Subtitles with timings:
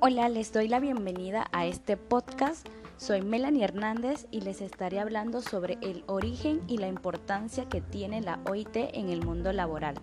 [0.00, 2.68] Hola, les doy la bienvenida a este podcast.
[2.98, 8.20] Soy Melanie Hernández y les estaré hablando sobre el origen y la importancia que tiene
[8.20, 9.96] la OIT en el mundo laboral,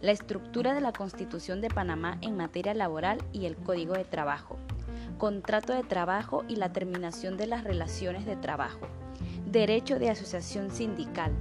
[0.00, 4.56] la estructura de la Constitución de Panamá en materia laboral y el Código de Trabajo,
[5.16, 8.88] contrato de trabajo y la terminación de las relaciones de trabajo,
[9.46, 11.32] derecho de asociación sindical,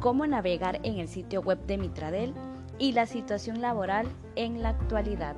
[0.00, 2.34] cómo navegar en el sitio web de Mitradel
[2.78, 5.36] y la situación laboral en la actualidad.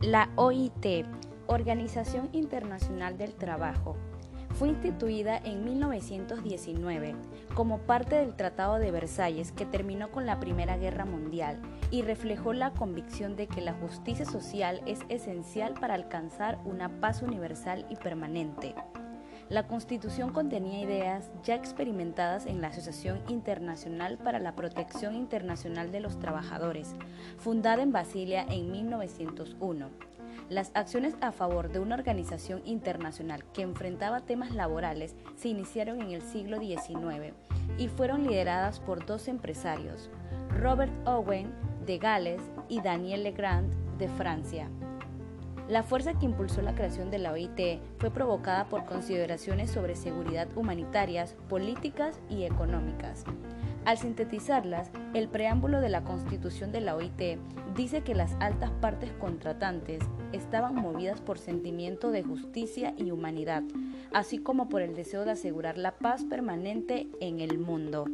[0.00, 1.06] La OIT,
[1.46, 3.96] Organización Internacional del Trabajo,
[4.58, 7.14] fue instituida en 1919
[7.54, 11.60] como parte del Tratado de Versalles que terminó con la Primera Guerra Mundial
[11.92, 17.22] y reflejó la convicción de que la justicia social es esencial para alcanzar una paz
[17.22, 18.74] universal y permanente.
[19.48, 26.00] La Constitución contenía ideas ya experimentadas en la Asociación Internacional para la Protección Internacional de
[26.00, 26.96] los Trabajadores,
[27.38, 30.17] fundada en Basilia en 1901.
[30.48, 36.12] Las acciones a favor de una organización internacional que enfrentaba temas laborales se iniciaron en
[36.12, 37.34] el siglo XIX
[37.76, 40.08] y fueron lideradas por dos empresarios,
[40.48, 41.52] Robert Owen
[41.84, 44.70] de Gales y Daniel Legrand de Francia.
[45.68, 50.48] La fuerza que impulsó la creación de la OIT fue provocada por consideraciones sobre seguridad
[50.56, 53.24] humanitarias, políticas y económicas.
[53.84, 57.38] Al sintetizarlas, el preámbulo de la constitución de la OIT
[57.76, 60.02] dice que las altas partes contratantes
[60.32, 63.62] estaban movidas por sentimiento de justicia y humanidad,
[64.12, 68.06] así como por el deseo de asegurar la paz permanente en el mundo.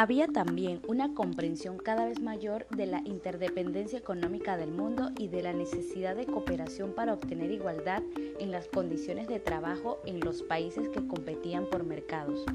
[0.00, 5.42] Había también una comprensión cada vez mayor de la interdependencia económica del mundo y de
[5.42, 8.02] la necesidad de cooperación para obtener igualdad
[8.38, 12.46] en las condiciones de trabajo en los países que competían por mercados.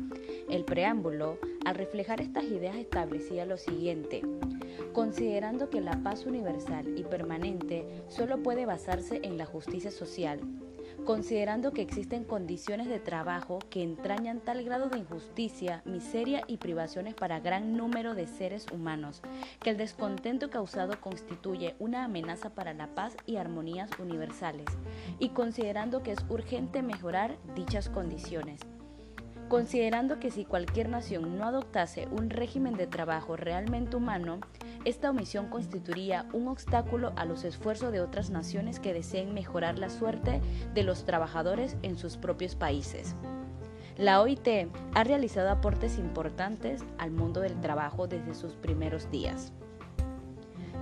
[0.50, 4.24] El preámbulo, al reflejar estas ideas, establecía lo siguiente.
[4.94, 10.40] Considerando que la paz universal y permanente solo puede basarse en la justicia social,
[11.06, 17.14] considerando que existen condiciones de trabajo que entrañan tal grado de injusticia, miseria y privaciones
[17.14, 19.22] para gran número de seres humanos,
[19.62, 24.66] que el descontento causado constituye una amenaza para la paz y armonías universales,
[25.20, 28.60] y considerando que es urgente mejorar dichas condiciones.
[29.48, 34.40] Considerando que si cualquier nación no adoptase un régimen de trabajo realmente humano,
[34.86, 39.90] esta omisión constituiría un obstáculo a los esfuerzos de otras naciones que deseen mejorar la
[39.90, 40.42] suerte
[40.74, 43.16] de los trabajadores en sus propios países.
[43.98, 49.54] La OIT ha realizado aportes importantes al mundo del trabajo desde sus primeros días.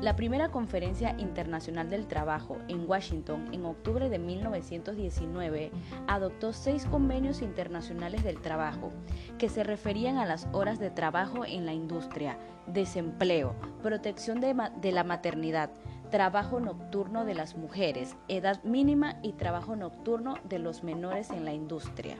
[0.03, 5.71] La primera Conferencia Internacional del Trabajo en Washington en octubre de 1919
[6.07, 8.91] adoptó seis convenios internacionales del trabajo
[9.37, 12.37] que se referían a las horas de trabajo en la industria,
[12.67, 15.69] desempleo, protección de, la maternidad,
[16.11, 21.53] trabajo nocturno de las mujeres, edad mínima y trabajo nocturno de los menores en la
[21.53, 22.17] industria.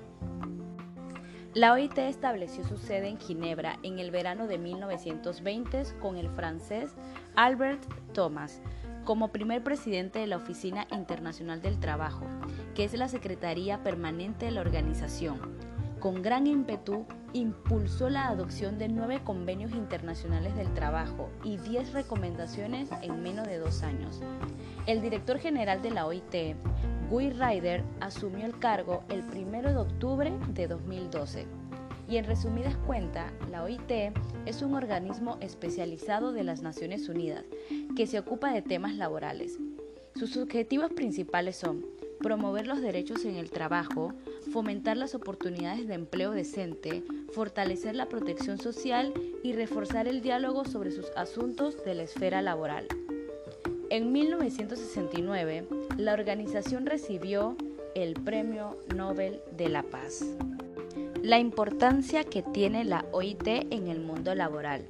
[1.54, 6.96] La OIT estableció su sede en Ginebra en el verano de 1920 con el francés
[7.36, 7.84] Albert
[8.14, 8.62] Thomas
[9.06, 12.26] como primer presidente de la Oficina Internacional del Trabajo,
[12.74, 15.40] que es la Secretaría Permanente de la organización.
[16.00, 22.90] Con gran ímpetu, impulsó la adopción de nueve convenios internacionales del trabajo y diez recomendaciones
[23.02, 24.22] en menos de dos años.
[24.86, 26.56] El director general de la OIT,
[27.10, 31.48] Guy Ryder asumió el cargo el 1 de octubre de 2012.
[32.14, 34.14] Y en resumidas cuentas, la OIT
[34.46, 37.44] es un organismo especializado de las Naciones Unidas
[37.96, 39.58] que se ocupa de temas laborales.
[40.14, 41.84] Sus objetivos principales son
[42.20, 44.14] promover los derechos en el trabajo,
[44.52, 47.02] fomentar las oportunidades de empleo decente,
[47.32, 52.86] fortalecer la protección social y reforzar el diálogo sobre sus asuntos de la esfera laboral.
[53.90, 57.58] En 1969, la organización recibió
[57.96, 60.24] el Premio Nobel de la Paz.
[61.24, 64.86] La importancia que tiene la OIT en el mundo laboral.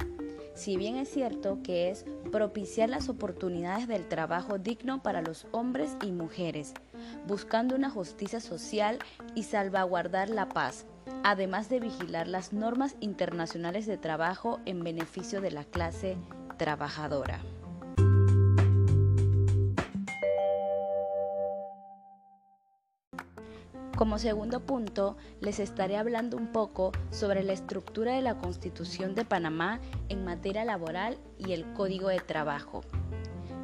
[0.55, 5.95] Si bien es cierto que es propiciar las oportunidades del trabajo digno para los hombres
[6.01, 6.73] y mujeres,
[7.27, 8.97] buscando una justicia social
[9.35, 10.87] y salvaguardar la paz,
[11.23, 16.17] además de vigilar las normas internacionales de trabajo en beneficio de la clase
[16.57, 17.41] trabajadora.
[24.03, 29.23] Como segundo punto, les estaré hablando un poco sobre la estructura de la Constitución de
[29.23, 29.79] Panamá
[30.09, 32.81] en materia laboral y el Código de Trabajo.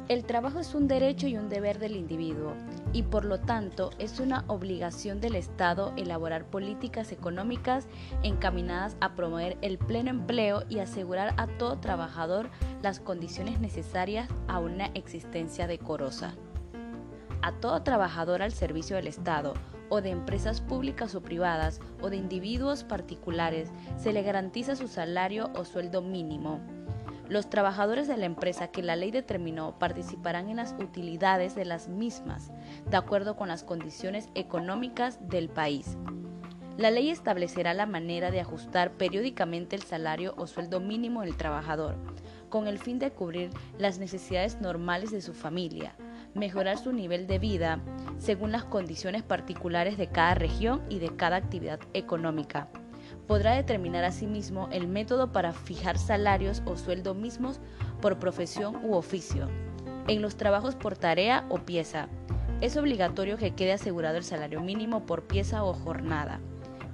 [0.08, 2.54] El trabajo es un derecho y un deber del individuo
[2.94, 7.86] y por lo tanto es una obligación del Estado elaborar políticas económicas
[8.22, 12.48] encaminadas a promover el pleno empleo y asegurar a todo trabajador
[12.80, 16.32] las condiciones necesarias a una existencia decorosa.
[17.42, 19.52] A todo trabajador al servicio del Estado
[19.90, 25.50] o de empresas públicas o privadas o de individuos particulares se le garantiza su salario
[25.54, 26.60] o sueldo mínimo
[27.30, 31.88] los trabajadores de la empresa que la ley determinó participarán en las utilidades de las
[31.88, 32.50] mismas,
[32.90, 35.96] de acuerdo con las condiciones económicas del país.
[36.76, 41.94] La ley establecerá la manera de ajustar periódicamente el salario o sueldo mínimo del trabajador,
[42.48, 45.94] con el fin de cubrir las necesidades normales de su familia,
[46.34, 47.80] mejorar su nivel de vida
[48.18, 52.68] según las condiciones particulares de cada región y de cada actividad económica
[53.26, 57.60] podrá determinar asimismo el método para fijar salarios o sueldo mismos
[58.00, 59.48] por profesión u oficio.
[60.08, 62.08] En los trabajos por tarea o pieza,
[62.60, 66.40] es obligatorio que quede asegurado el salario mínimo por pieza o jornada.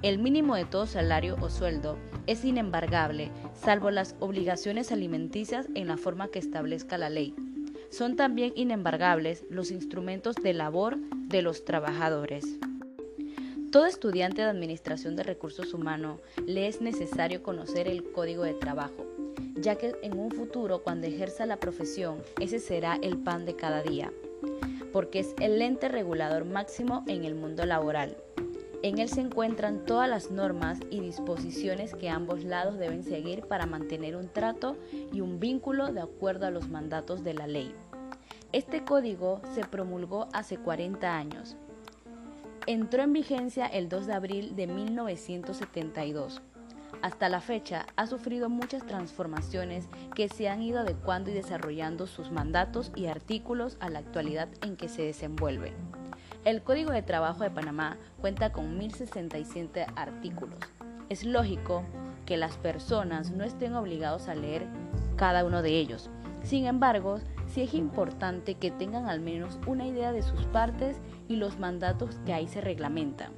[0.03, 1.97] El mínimo de todo salario o sueldo
[2.27, 7.33] es inembargable, salvo las obligaciones alimenticias en la forma que establezca la ley.
[7.89, 10.97] Son también inembargables los instrumentos de labor
[11.27, 12.45] de los trabajadores.
[13.71, 19.05] Todo estudiante de Administración de Recursos Humanos le es necesario conocer el Código de Trabajo,
[19.55, 23.83] ya que en un futuro, cuando ejerza la profesión, ese será el pan de cada
[23.83, 24.11] día,
[24.93, 28.17] porque es el ente regulador máximo en el mundo laboral.
[28.83, 33.65] En él se encuentran todas las normas y disposiciones que ambos lados deben seguir para
[33.65, 34.77] mantener un trato
[35.11, 37.73] y un vínculo de acuerdo a los mandatos de la ley.
[38.53, 41.57] Este código se promulgó hace 40 años
[42.67, 46.41] entró en vigencia el 2 de abril de 1972.
[47.01, 52.29] Hasta la fecha ha sufrido muchas transformaciones que se han ido adecuando y desarrollando sus
[52.29, 55.73] mandatos y artículos a la actualidad en que se desenvuelve.
[56.45, 60.59] El Código de Trabajo de Panamá cuenta con 1067 artículos.
[61.09, 61.83] Es lógico
[62.25, 64.67] que las personas no estén obligados a leer
[65.15, 66.09] cada uno de ellos.
[66.43, 70.97] Sin embargo, sí es importante que tengan al menos una idea de sus partes
[71.27, 73.31] y los mandatos que ahí se reglamentan.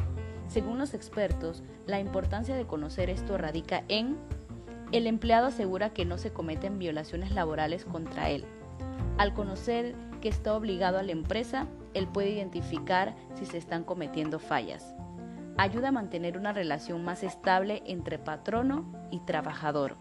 [0.48, 4.18] Según los expertos, la importancia de conocer esto radica en
[4.92, 8.46] el empleado asegura que no se cometen violaciones laborales contra él.
[9.18, 14.40] Al conocer que está obligado a la empresa, él puede identificar si se están cometiendo
[14.40, 14.96] fallas.
[15.58, 19.98] Ayuda a mantener una relación más estable entre patrono y trabajador.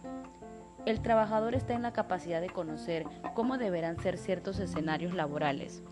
[0.87, 3.05] El trabajador está en la capacidad de conocer
[3.35, 5.82] cómo deberán ser ciertos escenarios laborales.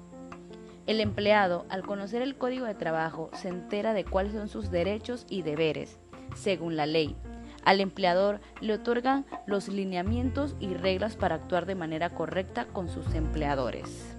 [0.87, 5.26] El empleado, al conocer el código de trabajo, se entera de cuáles son sus derechos
[5.28, 5.99] y deberes,
[6.37, 7.16] según la ley.
[7.64, 13.12] Al empleador le otorgan los lineamientos y reglas para actuar de manera correcta con sus
[13.14, 14.16] empleadores.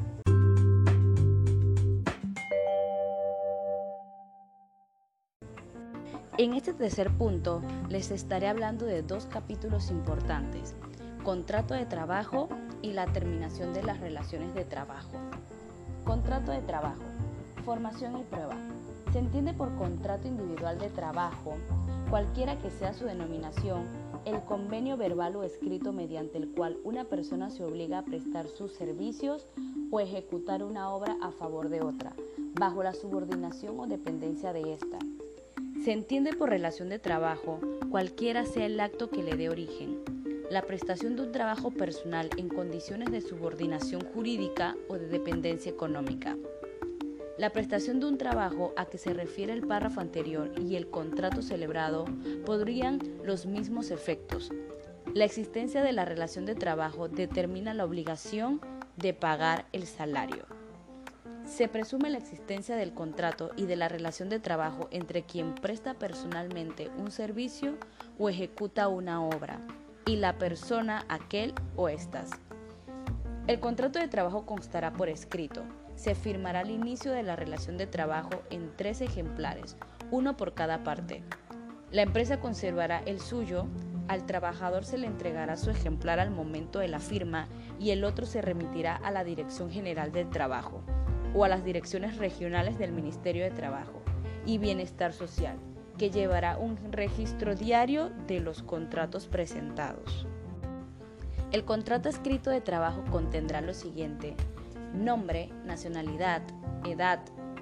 [6.40, 10.76] En este tercer punto les estaré hablando de dos capítulos importantes,
[11.24, 12.48] contrato de trabajo
[12.84, 15.18] y la terminación de las relaciones de trabajo.
[16.04, 17.02] Contrato de trabajo.
[17.66, 18.56] Formación y prueba.
[19.12, 21.56] Se entiende por contrato individual de trabajo,
[22.12, 23.88] cualquiera que sea su denominación,
[24.26, 28.74] el convenio verbal o escrito mediante el cual una persona se obliga a prestar sus
[28.74, 29.48] servicios
[29.90, 32.14] o ejecutar una obra a favor de otra,
[32.60, 35.00] bajo la subordinación o dependencia de ésta.
[35.88, 40.04] Se entiende por relación de trabajo cualquiera sea el acto que le dé origen,
[40.52, 46.36] la prestación de un trabajo personal en condiciones de subordinación jurídica o de dependencia económica.
[47.38, 51.42] La prestación de un trabajo a que se refiere el párrafo anterior y el contrato
[51.42, 52.04] celebrado
[52.46, 54.52] podrían los mismos efectos.
[55.14, 58.60] La existencia de la relación de trabajo determina la obligación
[58.98, 60.57] de pagar el salario.
[61.48, 65.94] Se presume la existencia del contrato y de la relación de trabajo entre quien presta
[65.94, 67.78] personalmente un servicio
[68.20, 69.62] o ejecuta una obra
[70.06, 72.32] y la persona, aquel o estas.
[73.48, 75.64] El contrato de trabajo constará por escrito.
[75.96, 79.78] Se firmará al inicio de la relación de trabajo en tres ejemplares,
[80.12, 81.24] uno por cada parte.
[81.92, 83.68] La empresa conservará el suyo,
[84.10, 87.48] al trabajador se le entregará su ejemplar al momento de la firma
[87.80, 90.84] y el otro se remitirá a la Dirección General del Trabajo
[91.34, 94.02] o a las direcciones regionales del Ministerio de Trabajo
[94.46, 95.58] y Bienestar Social
[95.98, 100.28] que llevará un registro diario de los contratos presentados.
[101.52, 104.36] El contrato escrito de trabajo contendrá lo siguiente,
[104.94, 106.42] nombre, nacionalidad,
[106.86, 107.20] edad,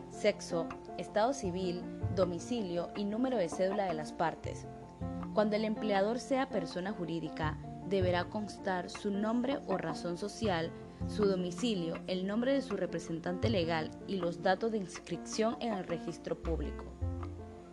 [0.10, 0.68] sexo,
[0.98, 1.82] estado civil,
[2.16, 4.66] domicilio y número de cédula de las partes.
[5.34, 7.58] Cuando el empleador sea persona jurídica,
[7.88, 10.72] deberá constar su nombre o razón social,
[11.08, 15.86] su domicilio, el nombre de su representante legal y los datos de inscripción en el
[15.86, 16.86] registro público.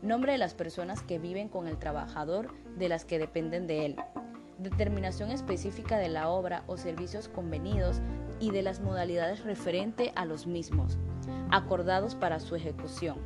[0.02, 3.96] Nombre de las personas que viven con el trabajador de las que dependen de él.
[4.58, 8.00] Determinación específica de la obra o servicios convenidos
[8.38, 10.98] y de las modalidades referente a los mismos,
[11.50, 13.18] acordados para su ejecución.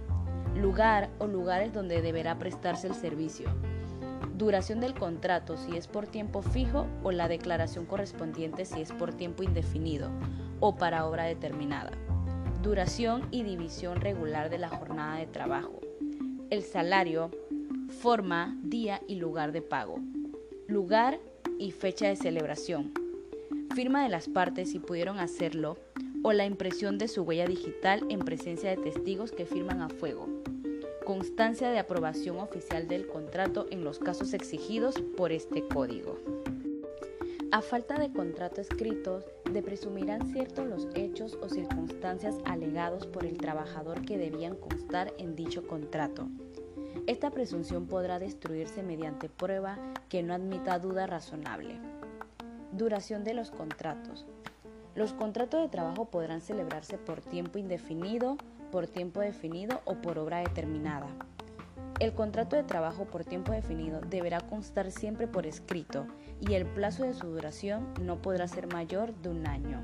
[0.54, 3.50] Lugar o lugares donde deberá prestarse el servicio
[4.36, 9.14] duración del contrato si es por tiempo fijo o la declaración correspondiente si es por
[9.14, 10.10] tiempo indefinido
[10.60, 11.92] o para obra determinada,
[12.62, 15.80] duración y división regular de la jornada de trabajo,
[16.50, 17.30] el salario,
[18.00, 20.00] forma, día y lugar de pago,
[20.66, 21.18] lugar
[21.58, 22.92] y fecha de celebración,
[23.74, 25.78] firma de las partes si pudieron hacerlo
[26.22, 30.28] o la impresión de su huella digital en presencia de testigos que firman a fuego
[31.06, 36.18] constancia de aprobación oficial del contrato en los casos exigidos por este código.
[37.52, 43.38] A falta de contrato escrito, de presumirán ciertos los hechos o circunstancias alegados por el
[43.38, 46.26] trabajador que debían constar en dicho contrato.
[47.06, 51.78] Esta presunción podrá destruirse mediante prueba que no admita duda razonable.
[52.72, 54.26] Duración de los contratos.
[54.96, 58.38] Los contratos de trabajo podrán celebrarse por tiempo indefinido,
[58.76, 61.06] por tiempo definido o por obra determinada.
[61.98, 66.06] El contrato de trabajo por tiempo definido deberá constar siempre por escrito
[66.42, 69.80] y el plazo de su duración no podrá ser mayor de un año.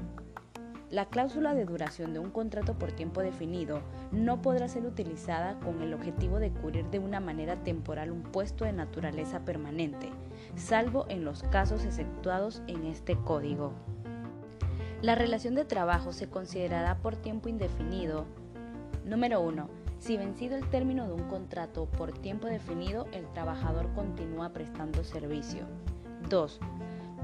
[0.90, 3.80] La cláusula de duración de un contrato por tiempo definido
[4.11, 8.66] no podrá ser utilizada con el objetivo de cubrir de una manera temporal un puesto
[8.66, 10.11] de naturaleza permanente,
[10.54, 13.72] salvo en los casos exceptuados en este código.
[15.00, 18.26] La relación de trabajo se considerará por tiempo indefinido
[19.04, 19.68] Número 1.
[19.99, 25.66] Si vencido el término de un contrato por tiempo definido, el trabajador continúa prestando servicio.
[26.28, 26.61] 2.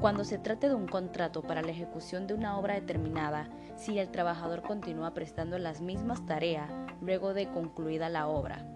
[0.01, 4.11] Cuando se trate de un contrato para la ejecución de una obra determinada, si el
[4.11, 6.69] trabajador continúa prestando las mismas tareas
[7.01, 8.67] luego de concluida la obra.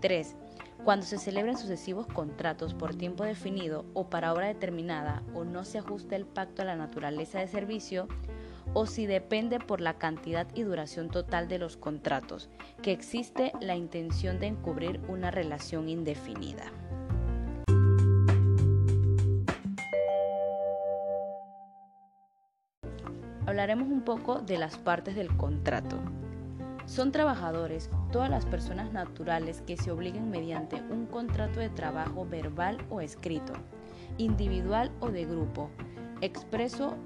[0.00, 0.34] 3.
[0.84, 5.78] Cuando se celebren sucesivos contratos por tiempo definido o para obra determinada o no se
[5.78, 8.08] ajuste el pacto a la naturaleza de servicio,
[8.74, 12.48] o si depende por la cantidad y duración total de los contratos,
[12.82, 16.72] que existe la intención de encubrir una relación indefinida.
[23.46, 25.98] Hablaremos un poco de las partes del contrato.
[26.86, 32.78] Son trabajadores todas las personas naturales que se obliguen mediante un contrato de trabajo verbal
[32.90, 33.52] o escrito,
[34.18, 35.70] individual o de grupo,
[36.20, 36.96] expreso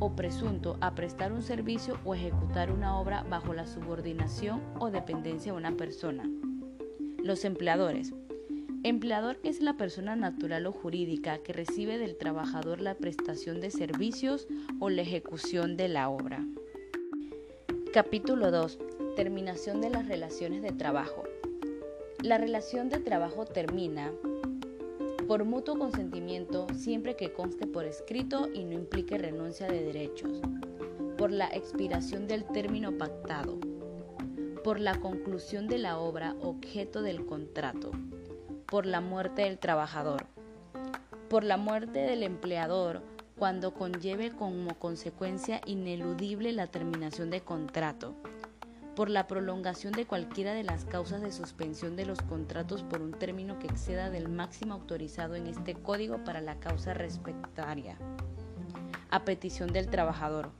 [0.00, 5.52] o presunto a prestar un servicio o ejecutar una obra bajo la subordinación o dependencia
[5.52, 6.24] de una persona.
[7.22, 8.12] Los empleadores.
[8.82, 14.48] Empleador es la persona natural o jurídica que recibe del trabajador la prestación de servicios
[14.78, 16.42] o la ejecución de la obra.
[17.92, 18.78] Capítulo 2.
[19.16, 21.24] Terminación de las relaciones de trabajo.
[22.22, 24.12] La relación de trabajo termina
[25.30, 30.40] por mutuo consentimiento siempre que conste por escrito y no implique renuncia de derechos,
[31.16, 33.60] por la expiración del término pactado,
[34.64, 37.92] por la conclusión de la obra objeto del contrato,
[38.66, 40.26] por la muerte del trabajador,
[41.28, 43.00] por la muerte del empleador
[43.38, 48.16] cuando conlleve como consecuencia ineludible la terminación de contrato
[49.00, 53.12] por la prolongación de cualquiera de las causas de suspensión de los contratos por un
[53.12, 57.96] término que exceda del máximo autorizado en este código para la causa respectaria,
[59.08, 60.50] a petición del trabajador,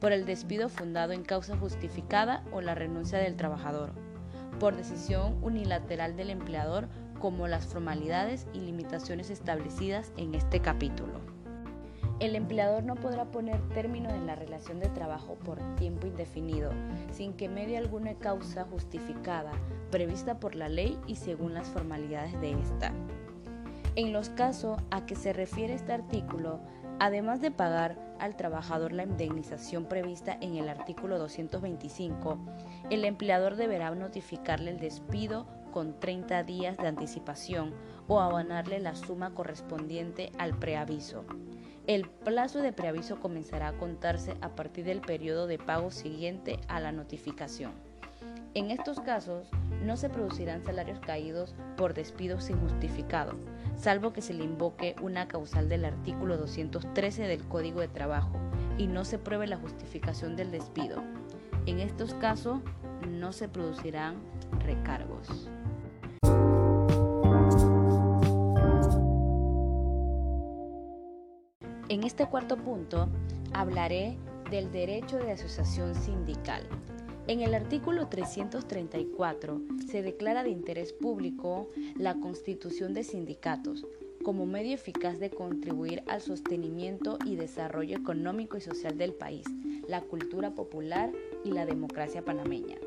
[0.00, 3.92] por el despido fundado en causa justificada o la renuncia del trabajador,
[4.58, 6.88] por decisión unilateral del empleador
[7.18, 11.33] como las formalidades y limitaciones establecidas en este capítulo.
[12.20, 16.70] El empleador no podrá poner término en la relación de trabajo por tiempo indefinido,
[17.10, 19.52] sin que medie alguna causa justificada,
[19.90, 22.92] prevista por la ley y según las formalidades de esta.
[23.96, 26.60] En los casos a que se refiere este artículo,
[27.00, 32.38] además de pagar al trabajador la indemnización prevista en el artículo 225,
[32.90, 37.74] el empleador deberá notificarle el despido con 30 días de anticipación
[38.06, 41.24] o abonarle la suma correspondiente al preaviso.
[41.86, 46.80] El plazo de preaviso comenzará a contarse a partir del periodo de pago siguiente a
[46.80, 47.72] la notificación.
[48.54, 49.50] En estos casos,
[49.82, 53.34] no se producirán salarios caídos por despidos injustificados,
[53.76, 58.38] salvo que se le invoque una causal del artículo 213 del Código de Trabajo
[58.78, 61.02] y no se pruebe la justificación del despido.
[61.66, 62.60] En estos casos,
[63.06, 64.16] no se producirán
[64.60, 65.50] recargos.
[71.94, 73.08] En este cuarto punto
[73.52, 74.16] hablaré
[74.50, 76.64] del derecho de asociación sindical.
[77.28, 83.86] En el artículo 334 se declara de interés público la constitución de sindicatos
[84.24, 89.46] como medio eficaz de contribuir al sostenimiento y desarrollo económico y social del país,
[89.86, 91.12] la cultura popular
[91.44, 92.78] y la democracia panameña.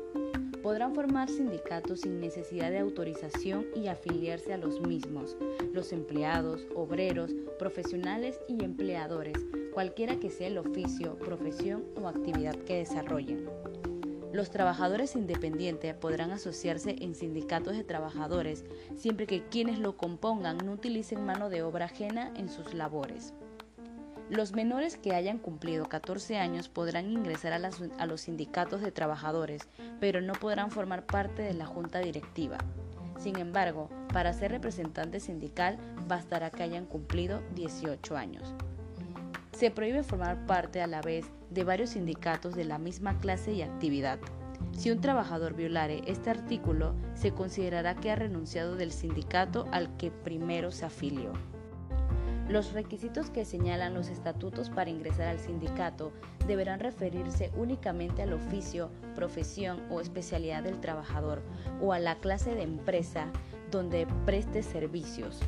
[0.62, 5.34] Podrán formar sindicatos sin necesidad de autorización y afiliarse a los mismos,
[5.72, 9.36] los empleados, obreros, profesionales y empleadores,
[9.74, 13.48] cualquiera que sea el oficio, profesión o actividad que desarrollen.
[14.32, 18.64] Los trabajadores independientes podrán asociarse en sindicatos de trabajadores
[18.96, 23.32] siempre que quienes lo compongan no utilicen mano de obra ajena en sus labores.
[24.30, 29.66] Los menores que hayan cumplido 14 años podrán ingresar a, los sindicatos de trabajadores,
[30.00, 32.58] pero no podrán formar parte de la junta directiva.
[33.18, 38.54] Sin embargo, para ser representante sindical bastará que hayan cumplido 18 años.
[39.52, 43.62] Se prohíbe formar parte a la vez de varios sindicatos de la misma clase y
[43.62, 44.20] actividad.
[44.72, 50.12] Si un trabajador violare este artículo, se considerará que ha renunciado del sindicato al que
[50.12, 51.32] primero se afilió.
[52.48, 56.12] Los requisitos que señalan los estatutos para ingresar al sindicato
[56.46, 61.42] deberán referirse únicamente al oficio, profesión o especialidad del trabajador
[61.82, 63.26] o a la clase de empresa
[63.70, 65.40] donde preste servicios.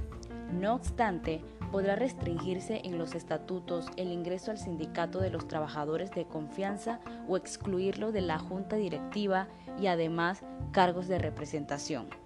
[0.52, 1.40] No obstante,
[1.72, 7.38] podrá restringirse en los estatutos el ingreso al sindicato de los trabajadores de confianza o
[7.38, 9.48] excluirlo de la junta directiva
[9.80, 10.42] y además
[10.72, 12.19] cargos de representación.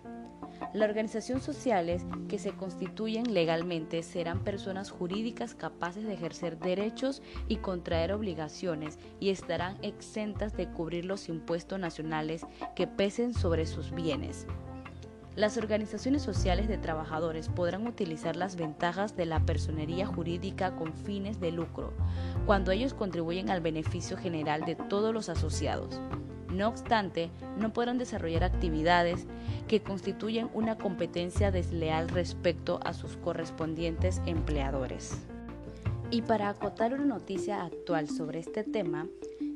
[0.73, 7.57] Las organizaciones sociales que se constituyen legalmente serán personas jurídicas capaces de ejercer derechos y
[7.57, 14.47] contraer obligaciones y estarán exentas de cubrir los impuestos nacionales que pesen sobre sus bienes.
[15.37, 21.41] Las organizaciones sociales de trabajadores podrán utilizar las ventajas de la personería jurídica con fines
[21.41, 21.93] de lucro,
[22.47, 26.01] cuando ellos contribuyen al beneficio general de todos los asociados.
[26.55, 29.27] No obstante, no podrán desarrollar actividades
[29.67, 35.19] que constituyen una competencia desleal respecto a sus correspondientes empleadores.
[36.13, 39.09] Y para acotar una noticia actual sobre este tema,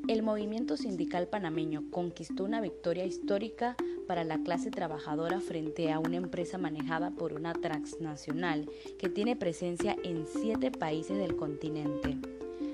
[0.08, 3.76] el movimiento sindical panameño conquistó una victoria histórica
[4.08, 8.68] para la clase trabajadora frente a una empresa manejada por una transnacional
[8.98, 12.18] que tiene presencia en siete países del continente.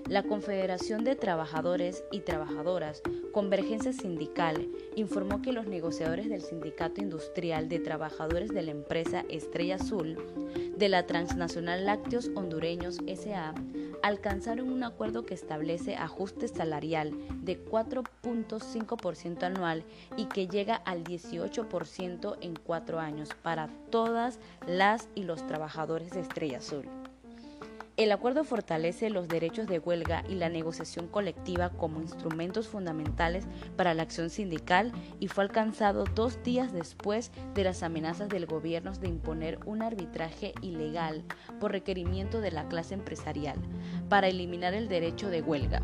[0.08, 3.00] La Confederación de Trabajadores y Trabajadoras,
[3.32, 9.76] Convergencia Sindical, informó que los negociadores del Sindicato Industrial de Trabajadores de la empresa Estrella
[9.76, 10.18] Azul,
[10.76, 13.54] de la Transnacional Lácteos Hondureños SA,
[14.02, 17.12] alcanzaron un acuerdo que establece ajuste salarial
[17.42, 19.84] de 4.5% anual
[20.18, 26.20] y que llega al 18% en cuatro años para todas las y los trabajadores de
[26.20, 26.84] Estrella Azul.
[27.96, 33.94] El acuerdo fortalece los derechos de huelga y la negociación colectiva como instrumentos fundamentales para
[33.94, 39.08] la acción sindical y fue alcanzado dos días después de las amenazas del gobierno de
[39.08, 41.22] imponer un arbitraje ilegal
[41.60, 43.58] por requerimiento de la clase empresarial
[44.08, 45.80] para eliminar el derecho de huelga.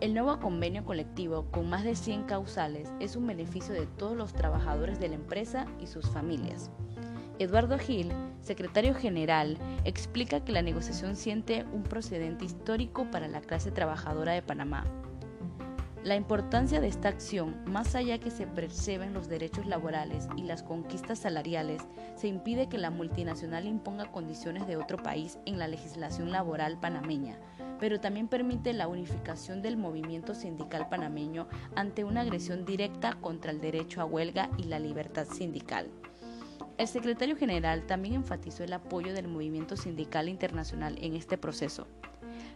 [0.00, 4.32] El nuevo convenio colectivo, con más de 100 causales, es un beneficio de todos los
[4.32, 6.70] trabajadores de la empresa y sus familias.
[7.38, 13.70] Eduardo Gil, secretario general, explica que la negociación siente un procedente histórico para la clase
[13.70, 14.84] trabajadora de Panamá.
[16.04, 20.64] La importancia de esta acción, más allá que se perciben los derechos laborales y las
[20.64, 21.82] conquistas salariales,
[22.16, 27.38] se impide que la multinacional imponga condiciones de otro país en la legislación laboral panameña,
[27.78, 33.60] pero también permite la unificación del movimiento sindical panameño ante una agresión directa contra el
[33.60, 35.88] derecho a huelga y la libertad sindical.
[36.82, 41.86] El secretario general también enfatizó el apoyo del movimiento sindical internacional en este proceso.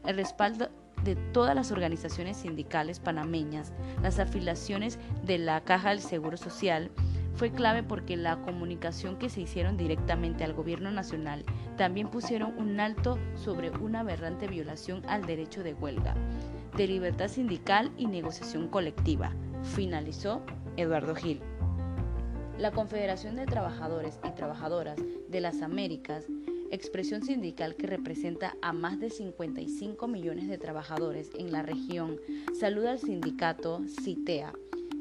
[0.05, 0.69] El respaldo
[1.05, 6.91] de todas las organizaciones sindicales panameñas, las afiliaciones de la Caja del Seguro Social,
[7.35, 11.45] fue clave porque la comunicación que se hicieron directamente al gobierno nacional
[11.77, 16.17] también pusieron un alto sobre una aberrante violación al derecho de huelga,
[16.77, 19.31] de libertad sindical y negociación colectiva,
[19.63, 20.43] finalizó
[20.77, 21.41] Eduardo Gil.
[22.59, 24.97] La Confederación de Trabajadores y Trabajadoras
[25.29, 26.25] de las Américas,
[26.71, 32.19] expresión sindical que representa a más de 55 millones de trabajadores en la región,
[32.59, 34.55] saluda al sindicato CITEA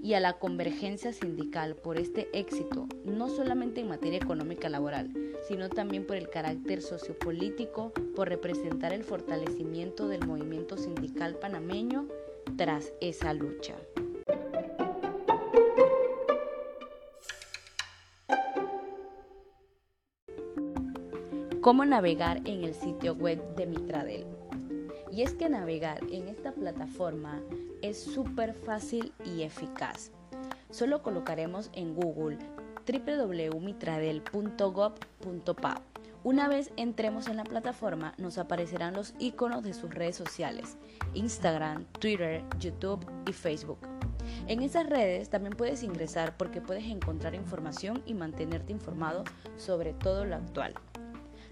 [0.03, 5.13] y a la convergencia sindical por este éxito, no solamente en materia económica laboral,
[5.47, 12.05] sino también por el carácter sociopolítico, por representar el fortalecimiento del movimiento sindical panameño
[12.57, 13.75] tras esa lucha.
[21.65, 24.28] Cómo navegar en el sitio web de Mitradel.
[25.12, 27.41] Y es que navegar en esta plataforma
[27.82, 30.12] es súper fácil y eficaz.
[30.69, 32.38] Solo colocaremos en Google
[32.88, 35.82] www.mitradel.gov.pa.
[36.23, 40.78] Una vez entremos en la plataforma nos aparecerán los iconos de sus redes sociales,
[41.15, 43.80] Instagram, Twitter, YouTube y Facebook.
[44.45, 49.23] En esas redes también puedes ingresar porque puedes encontrar información y mantenerte informado
[49.58, 50.75] sobre todo lo actual.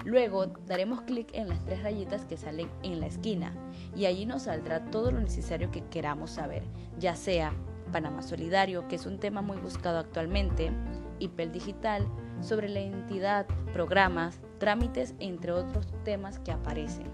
[0.05, 3.53] Luego daremos clic en las tres rayitas que salen en la esquina
[3.95, 6.63] y allí nos saldrá todo lo necesario que queramos saber,
[6.99, 7.53] ya sea
[7.91, 10.71] Panamá Solidario, que es un tema muy buscado actualmente,
[11.19, 12.07] IPEL Digital,
[12.41, 17.07] sobre la identidad, programas, trámites, entre otros temas que aparecen.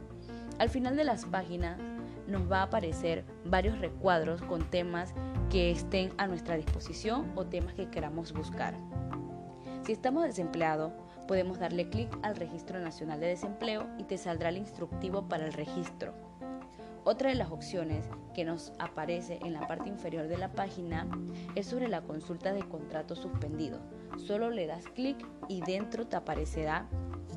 [0.58, 1.80] Al final de las páginas
[2.28, 5.14] nos va a aparecer varios recuadros con temas
[5.50, 8.76] que estén a nuestra disposición o temas que queramos buscar.
[9.84, 10.94] Si estamos desempleados,
[11.30, 15.54] podemos darle clic al Registro Nacional de Desempleo y te saldrá el instructivo para el
[15.54, 16.12] registro.
[17.04, 21.08] Otra de las opciones que nos aparece en la parte inferior de la página
[21.54, 23.78] es sobre la consulta de contrato suspendido.
[24.18, 26.88] Solo le das clic y dentro te aparecerá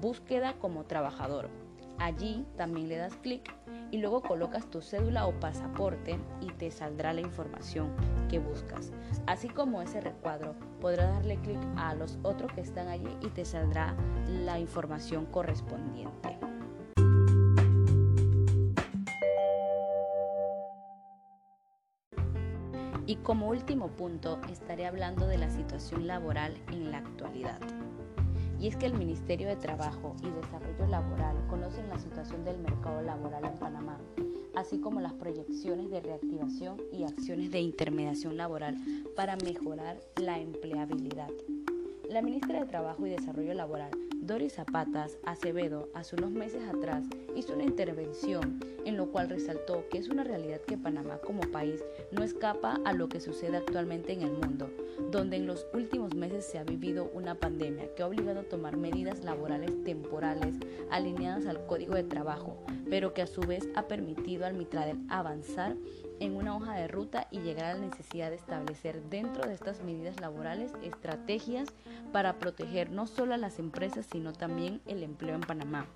[0.00, 1.50] búsqueda como trabajador.
[1.98, 3.55] Allí también le das clic
[3.92, 7.90] y luego colocas tu cédula o pasaporte y te saldrá la información
[8.28, 8.90] que buscas.
[9.26, 13.44] Así como ese recuadro, podrás darle clic a los otros que están allí y te
[13.44, 13.94] saldrá
[14.28, 16.38] la información correspondiente.
[23.05, 27.59] Y como último punto, estaré hablando de la situación laboral en la actualidad
[28.62, 33.03] y es que el Ministerio de Trabajo y Desarrollo Laboral conocen la situación del mercado
[33.03, 33.98] laboral en Panamá,
[34.55, 38.77] así como las proyecciones de reactivación y acciones de intermediación laboral
[39.16, 41.29] para mejorar la empleabilidad.
[42.09, 43.90] La ministra de Trabajo y Desarrollo Laboral
[44.22, 47.04] Doris Zapatas Acevedo hace unos meses atrás
[47.35, 51.82] hizo una intervención en lo cual resaltó que es una realidad que Panamá como país
[52.12, 54.70] no escapa a lo que sucede actualmente en el mundo,
[55.11, 58.76] donde en los últimos meses se ha vivido una pandemia que ha obligado a tomar
[58.76, 60.54] medidas laborales temporales
[60.88, 62.56] alineadas al Código de Trabajo,
[62.88, 65.74] pero que a su vez ha permitido al Mitradel avanzar
[66.22, 69.82] en una hoja de ruta y llegar a la necesidad de establecer dentro de estas
[69.82, 71.68] medidas laborales estrategias
[72.12, 75.87] para proteger no solo a las empresas, sino también el empleo en Panamá.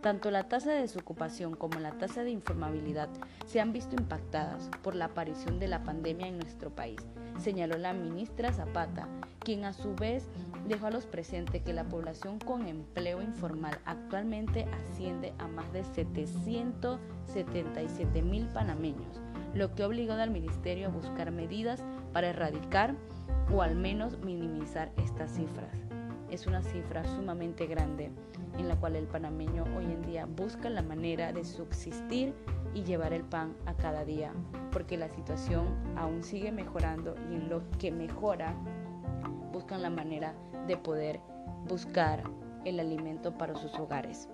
[0.00, 3.10] Tanto la tasa de desocupación como la tasa de informabilidad
[3.46, 7.02] se han visto impactadas por la aparición de la pandemia en nuestro país,
[7.38, 9.06] señaló la ministra Zapata,
[9.40, 10.30] quien a su vez
[10.66, 15.84] dejó a los presentes que la población con empleo informal actualmente asciende a más de
[15.84, 19.20] 777 mil panameños,
[19.54, 22.94] lo que ha obligado al ministerio a buscar medidas para erradicar
[23.52, 25.72] o al menos minimizar estas cifras.
[26.30, 28.10] Es una cifra sumamente grande
[28.58, 32.34] en la cual el panameño hoy en día busca la manera de subsistir
[32.74, 34.32] y llevar el pan a cada día,
[34.70, 38.54] porque la situación aún sigue mejorando y en lo que mejora
[39.52, 40.34] buscan la manera
[40.66, 41.20] de poder
[41.68, 42.22] buscar
[42.64, 44.28] el alimento para sus hogares.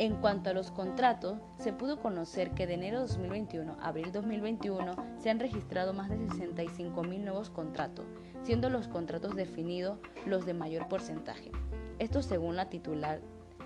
[0.00, 4.12] En cuanto a los contratos, se pudo conocer que de enero de 2021 a abril
[4.12, 8.06] 2021 se han registrado más de 65 mil nuevos contratos,
[8.44, 11.50] siendo los contratos definidos los de mayor porcentaje.
[11.98, 13.20] Esto según la titular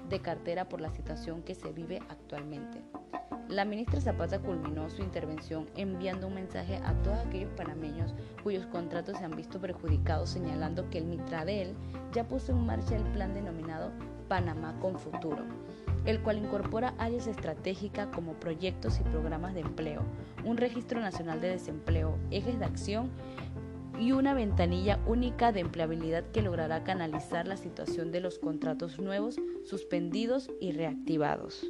[0.08, 2.82] de cartera por la situación que se vive actualmente.
[3.48, 9.18] La ministra Zapata culminó su intervención enviando un mensaje a todos aquellos panameños cuyos contratos
[9.18, 11.74] se han visto perjudicados, señalando que el Mitradel
[12.10, 13.90] ya puso en marcha el plan denominado
[14.28, 15.44] Panamá con Futuro
[16.04, 20.02] el cual incorpora áreas estratégicas como proyectos y programas de empleo,
[20.44, 23.10] un registro nacional de desempleo, ejes de acción
[23.98, 29.36] y una ventanilla única de empleabilidad que logrará canalizar la situación de los contratos nuevos,
[29.64, 31.64] suspendidos y reactivados.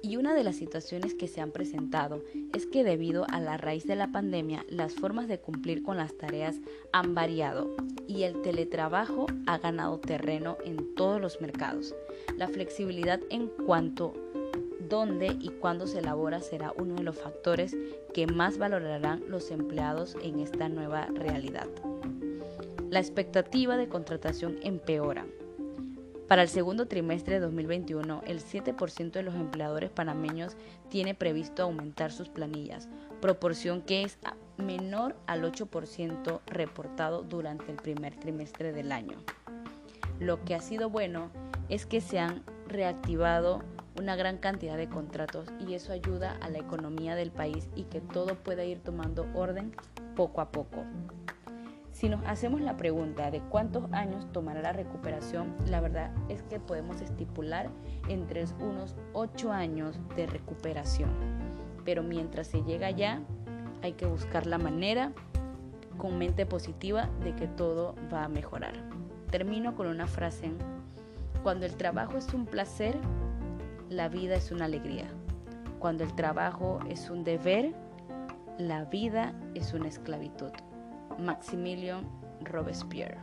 [0.00, 2.22] Y una de las situaciones que se han presentado
[2.54, 6.16] es que debido a la raíz de la pandemia, las formas de cumplir con las
[6.16, 6.60] tareas
[6.92, 7.74] han variado
[8.08, 11.94] y el teletrabajo ha ganado terreno en todos los mercados.
[12.36, 14.14] La flexibilidad en cuanto
[14.88, 17.76] dónde y cuándo se elabora será uno de los factores
[18.14, 21.68] que más valorarán los empleados en esta nueva realidad.
[22.90, 25.26] La expectativa de contratación empeora.
[26.26, 30.56] Para el segundo trimestre de 2021, el 7% de los empleadores panameños
[30.90, 32.88] tiene previsto aumentar sus planillas,
[33.20, 34.18] proporción que es
[34.58, 39.16] menor al 8% reportado durante el primer trimestre del año.
[40.20, 41.30] Lo que ha sido bueno
[41.68, 43.62] es que se han reactivado
[43.98, 48.00] una gran cantidad de contratos y eso ayuda a la economía del país y que
[48.00, 49.72] todo pueda ir tomando orden
[50.14, 50.84] poco a poco.
[51.92, 56.60] Si nos hacemos la pregunta de cuántos años tomará la recuperación, la verdad es que
[56.60, 57.70] podemos estipular
[58.08, 61.10] entre unos 8 años de recuperación.
[61.84, 63.20] Pero mientras se llega allá,
[63.82, 65.12] hay que buscar la manera
[65.96, 68.74] con mente positiva de que todo va a mejorar.
[69.30, 70.50] Termino con una frase.
[71.42, 72.96] Cuando el trabajo es un placer,
[73.90, 75.06] la vida es una alegría.
[75.78, 77.72] Cuando el trabajo es un deber,
[78.58, 80.50] la vida es una esclavitud.
[81.18, 82.04] Maximilian
[82.42, 83.18] Robespierre.